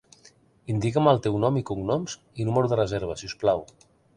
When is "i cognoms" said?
1.61-2.17